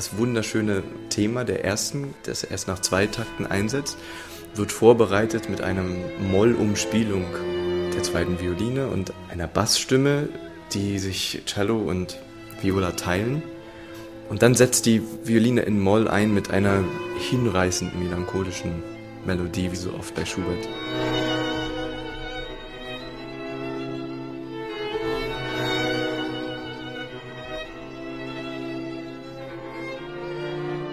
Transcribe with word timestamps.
Das 0.00 0.16
wunderschöne 0.16 0.82
Thema 1.10 1.44
der 1.44 1.62
ersten, 1.62 2.14
das 2.22 2.42
erst 2.42 2.68
nach 2.68 2.78
zwei 2.78 3.06
Takten 3.06 3.44
einsetzt, 3.44 3.98
wird 4.54 4.72
vorbereitet 4.72 5.50
mit 5.50 5.60
einer 5.60 5.84
Mollumspielung 6.32 7.26
der 7.94 8.02
zweiten 8.02 8.40
Violine 8.40 8.86
und 8.86 9.12
einer 9.30 9.46
Bassstimme, 9.46 10.30
die 10.72 10.98
sich 10.98 11.42
Cello 11.44 11.76
und 11.76 12.18
Viola 12.62 12.92
teilen. 12.92 13.42
Und 14.30 14.40
dann 14.40 14.54
setzt 14.54 14.86
die 14.86 15.02
Violine 15.24 15.60
in 15.60 15.78
Moll 15.78 16.08
ein 16.08 16.32
mit 16.32 16.50
einer 16.50 16.82
hinreißend 17.18 17.94
melancholischen 18.00 18.82
Melodie, 19.26 19.70
wie 19.70 19.76
so 19.76 19.92
oft 19.92 20.14
bei 20.14 20.24
Schubert. 20.24 20.66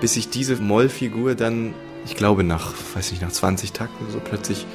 Bis 0.00 0.14
sich 0.14 0.28
diese 0.28 0.56
Mollfigur 0.56 1.34
dann 1.34 1.74
ich 2.06 2.14
glaube, 2.14 2.44
nach, 2.44 2.72
weiß 2.94 3.10
nicht, 3.10 3.20
nach 3.20 3.32
20 3.32 3.72
Takten 3.72 4.10
so 4.10 4.20
plötzlich 4.20 4.66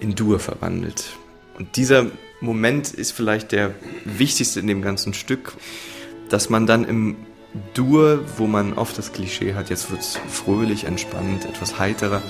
in 0.00 0.14
Dur 0.14 0.38
verwandelt. 0.38 1.16
Und 1.58 1.76
dieser 1.76 2.06
Moment 2.40 2.92
ist 2.92 3.12
vielleicht 3.12 3.52
der 3.52 3.74
wichtigste 4.04 4.60
in 4.60 4.66
dem 4.66 4.82
ganzen 4.82 5.14
Stück, 5.14 5.54
dass 6.28 6.50
man 6.50 6.66
dann 6.66 6.84
im 6.84 7.16
Dur, 7.72 8.22
wo 8.36 8.46
man 8.46 8.74
oft 8.74 8.98
das 8.98 9.12
Klischee 9.12 9.54
hat, 9.54 9.70
jetzt 9.70 9.90
wird 9.90 10.02
es 10.02 10.20
fröhlich, 10.28 10.84
entspannt, 10.84 11.46
etwas 11.46 11.78
heiterer, 11.78 12.22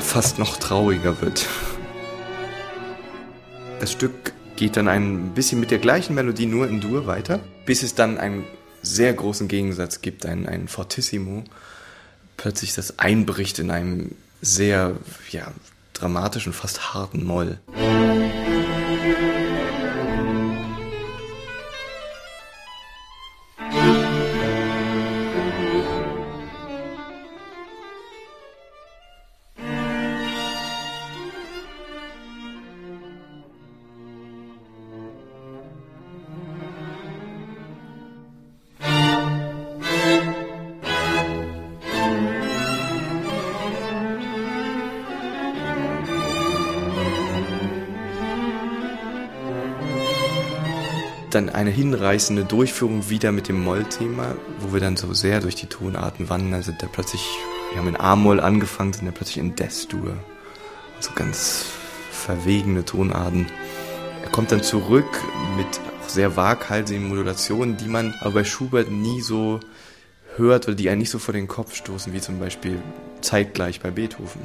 fast 0.00 0.38
noch 0.38 0.56
trauriger 0.56 1.20
wird. 1.20 1.46
Das 3.80 3.90
Stück 3.90 4.32
geht 4.54 4.76
dann 4.76 4.86
ein 4.86 5.34
bisschen 5.34 5.58
mit 5.58 5.72
der 5.72 5.78
gleichen 5.78 6.14
Melodie 6.14 6.46
nur 6.46 6.68
in 6.68 6.80
Dur 6.80 7.06
weiter, 7.06 7.40
bis 7.66 7.82
es 7.82 7.96
dann 7.96 8.16
einen 8.18 8.44
sehr 8.94 9.12
großen 9.12 9.48
Gegensatz 9.48 10.00
gibt, 10.00 10.26
einen, 10.26 10.46
einen 10.46 10.68
Fortissimo, 10.68 11.44
plötzlich 12.36 12.74
das 12.74 12.98
einbricht 12.98 13.58
in 13.58 13.70
einem 13.70 14.12
sehr 14.40 14.96
ja, 15.30 15.52
dramatischen, 15.92 16.52
fast 16.52 16.94
harten 16.94 17.24
Moll. 17.24 17.58
Dann 51.36 51.50
eine 51.50 51.68
hinreißende 51.68 52.44
Durchführung 52.44 53.10
wieder 53.10 53.30
mit 53.30 53.48
dem 53.48 53.62
Moll-Thema, 53.62 54.36
wo 54.60 54.72
wir 54.72 54.80
dann 54.80 54.96
so 54.96 55.12
sehr 55.12 55.40
durch 55.40 55.54
die 55.54 55.66
Tonarten 55.66 56.30
wandern, 56.30 56.62
sind 56.62 56.82
da 56.82 56.86
plötzlich, 56.86 57.28
wir 57.70 57.78
haben 57.78 57.88
in 57.88 58.00
A-Moll 58.00 58.40
angefangen, 58.40 58.94
sind 58.94 59.06
da 59.06 59.12
plötzlich 59.12 59.36
in 59.36 59.54
Des-Dur. 59.54 60.14
So 61.00 61.10
ganz 61.14 61.66
verwegene 62.10 62.86
Tonarten. 62.86 63.46
Er 64.24 64.30
kommt 64.30 64.50
dann 64.50 64.62
zurück 64.62 65.04
mit 65.58 65.66
auch 66.02 66.08
sehr 66.08 66.36
waghalsigen 66.36 67.06
Modulationen, 67.06 67.76
die 67.76 67.88
man 67.88 68.14
aber 68.22 68.30
bei 68.30 68.44
Schubert 68.44 68.90
nie 68.90 69.20
so 69.20 69.60
hört 70.36 70.66
oder 70.66 70.74
die 70.74 70.88
einen 70.88 71.00
nicht 71.00 71.10
so 71.10 71.18
vor 71.18 71.34
den 71.34 71.48
Kopf 71.48 71.74
stoßen, 71.74 72.14
wie 72.14 72.20
zum 72.22 72.38
Beispiel 72.38 72.80
zeitgleich 73.20 73.80
bei 73.80 73.90
Beethoven. 73.90 74.40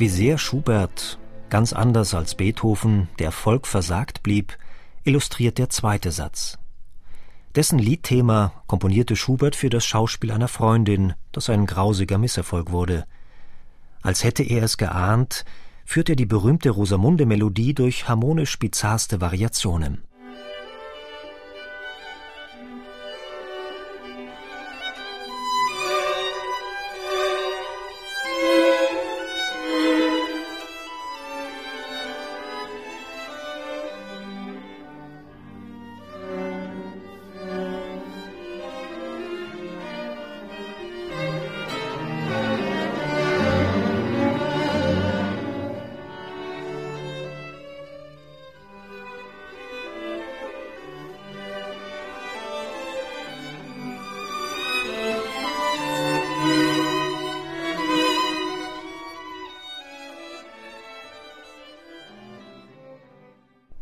Wie 0.00 0.08
sehr 0.08 0.38
Schubert, 0.38 1.18
ganz 1.50 1.74
anders 1.74 2.14
als 2.14 2.34
Beethoven, 2.34 3.10
der 3.18 3.32
Volk 3.32 3.66
versagt 3.66 4.22
blieb, 4.22 4.56
illustriert 5.04 5.58
der 5.58 5.68
zweite 5.68 6.10
Satz. 6.10 6.56
Dessen 7.54 7.78
Liedthema 7.78 8.54
komponierte 8.66 9.14
Schubert 9.14 9.56
für 9.56 9.68
das 9.68 9.84
Schauspiel 9.84 10.30
einer 10.30 10.48
Freundin, 10.48 11.12
das 11.32 11.50
ein 11.50 11.66
grausiger 11.66 12.16
Misserfolg 12.16 12.70
wurde. 12.70 13.04
Als 14.00 14.24
hätte 14.24 14.42
er 14.42 14.62
es 14.62 14.78
geahnt, 14.78 15.44
führt 15.84 16.08
er 16.08 16.16
die 16.16 16.24
berühmte 16.24 16.70
Rosamunde-Melodie 16.70 17.74
durch 17.74 18.08
harmonisch 18.08 18.58
bizarrste 18.58 19.20
Variationen. 19.20 20.02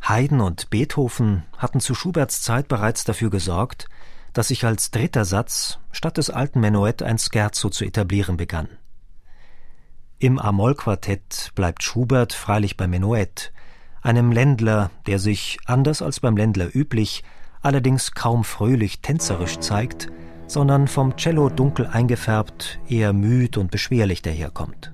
Haydn 0.09 0.41
und 0.41 0.71
Beethoven 0.71 1.43
hatten 1.59 1.81
zu 1.81 1.95
Schuberts 1.95 2.41
Zeit 2.41 2.69
bereits 2.69 3.05
dafür 3.05 3.29
gesorgt, 3.29 3.89
dass 4.33 4.49
sich 4.49 4.65
als 4.65 4.91
dritter 4.91 5.27
Satz 5.27 5.81
statt 5.93 6.17
des 6.17 6.31
alten 6.31 6.61
Menuett 6.61 7.03
ein 7.03 7.19
Scherzo 7.19 7.69
zu 7.69 7.85
etablieren 7.85 8.39
begann. 8.39 8.69
Im 10.19 10.39
A-Moll-Quartett 10.39 11.53
bleibt 11.55 11.83
Schubert 11.83 12.33
freilich 12.33 12.79
beim 12.79 12.89
Menuett, 12.89 13.53
einem 14.01 14.33
Ländler, 14.33 14.91
der 15.07 15.19
sich, 15.19 15.59
anders 15.67 16.01
als 16.01 16.21
beim 16.21 16.39
Ländler 16.39 16.75
üblich, 16.75 17.23
allerdings 17.61 18.13
kaum 18.13 18.45
fröhlich 18.45 19.01
tänzerisch 19.03 19.59
zeigt, 19.59 20.09
sondern 20.47 20.89
vom 20.89 21.17
Cello 21.17 21.51
dunkel 21.51 21.87
eingefärbt, 21.87 22.81
eher 22.89 23.13
müd 23.13 23.59
und 23.59 23.71
beschwerlich 23.71 24.23
daherkommt. 24.23 24.91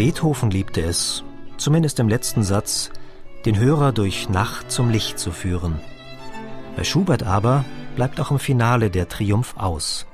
Beethoven 0.00 0.50
liebte 0.50 0.80
es, 0.80 1.24
zumindest 1.58 2.00
im 2.00 2.08
letzten 2.08 2.42
Satz, 2.42 2.88
den 3.44 3.58
Hörer 3.58 3.92
durch 3.92 4.30
Nacht 4.30 4.70
zum 4.72 4.88
Licht 4.88 5.18
zu 5.18 5.30
führen. 5.30 5.78
Bei 6.74 6.84
Schubert 6.84 7.22
aber 7.22 7.66
bleibt 7.96 8.18
auch 8.18 8.30
im 8.30 8.38
Finale 8.38 8.90
der 8.90 9.10
Triumph 9.10 9.58
aus. 9.58 10.06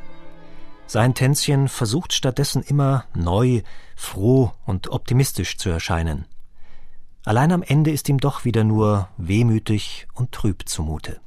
Sein 0.89 1.15
Tänzchen 1.15 1.69
versucht 1.69 2.15
stattdessen 2.15 2.65
immer 2.65 3.05
neu, 3.15 3.63
froh 3.95 4.51
und 4.65 4.91
optimistisch 4.91 5.57
zu 5.57 5.69
erscheinen. 5.69 6.25
Allein 7.25 7.53
am 7.53 7.63
Ende 7.63 7.93
ist 7.93 8.09
ihm 8.09 8.19
doch 8.19 8.45
wieder 8.45 8.65
nur 8.65 9.09
wehmütig 9.19 10.09
und 10.15 10.33
trüb 10.33 10.69
zumute. 10.69 11.21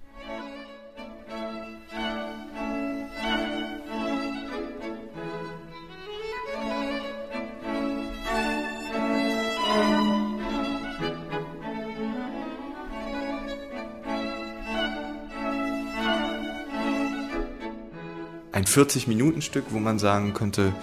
40-Minuten-Stück, 18.69 19.65
wo 19.71 19.79
man 19.79 19.99
sagen 19.99 20.33
könnte, 20.33 20.73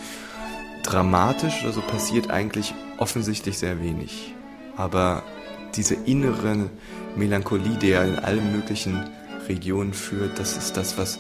dramatisch 0.83 1.63
oder 1.63 1.73
so 1.73 1.81
passiert 1.81 2.31
eigentlich 2.31 2.75
offensichtlich 2.99 3.59
sehr 3.59 3.81
wenig. 3.81 4.35
Aber 4.77 5.23
diese 5.75 5.95
innere 5.95 6.71
Melancholie, 7.17 7.77
die 7.79 7.91
er 7.91 8.05
in 8.05 8.19
allen 8.19 8.53
möglichen 8.53 9.09
Regionen 9.49 9.95
führt, 9.95 10.39
das 10.39 10.57
ist 10.57 10.77
das, 10.77 10.99
was 10.99 11.19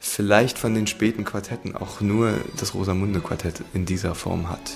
vielleicht 0.00 0.58
von 0.58 0.74
den 0.74 0.86
späten 0.86 1.24
Quartetten 1.24 1.76
auch 1.76 2.00
nur 2.00 2.32
das 2.58 2.74
Rosamunde 2.74 3.20
Quartett 3.20 3.62
in 3.74 3.86
dieser 3.86 4.14
Form 4.14 4.48
hat. 4.50 4.72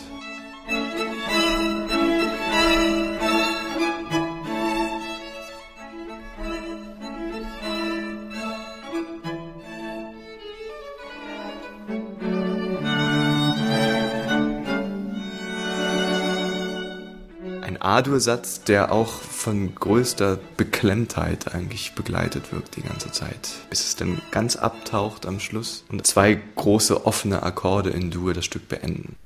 A-Dur-Satz, 17.81 18.63
der 18.65 18.93
auch 18.93 19.09
von 19.09 19.75
größter 19.75 20.39
Beklemmtheit 20.57 21.55
eigentlich 21.55 21.95
begleitet 21.95 22.53
wirkt 22.53 22.77
die 22.77 22.83
ganze 22.83 23.11
Zeit, 23.11 23.51
bis 23.71 23.81
es 23.81 23.97
dann 23.97 24.21
ganz 24.31 24.57
abtaucht 24.57 25.27
am 25.27 25.41
Schluss 25.41 25.85
und 25.91 26.07
zwei 26.07 26.41
große 26.57 27.07
offene 27.07 27.43
Akkorde 27.43 27.91
in 27.91 28.11
Dur 28.11 28.35
das 28.35 28.45
Stück 28.45 28.69
beenden. 28.69 29.17